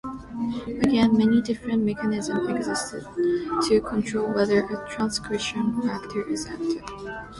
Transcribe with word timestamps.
Again, 0.81 1.15
many 1.15 1.43
different 1.43 1.83
mechanisms 1.83 2.49
exist 2.49 2.89
to 3.67 3.81
control 3.81 4.33
whether 4.33 4.65
a 4.65 4.89
transcription 4.89 5.79
factor 5.83 6.27
is 6.27 6.47
active. 6.47 6.83